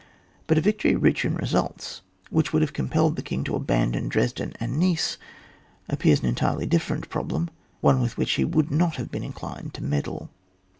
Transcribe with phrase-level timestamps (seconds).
[0.47, 2.01] But a victory rich in results,
[2.31, 5.19] which would have compelled the king to abandon Dresden and Neisse,
[5.87, 9.83] appears an entirely different problem, one with which he would not have been inclined to
[9.83, 10.31] med dle.